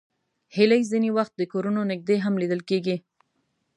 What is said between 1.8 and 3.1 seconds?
نږدې هم لیدل کېږي